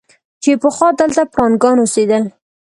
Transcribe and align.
چې 0.43 0.51
پخوا 0.61 0.89
دلته 0.99 1.21
پړانګان 1.33 1.77
اوسېدل. 1.81 2.23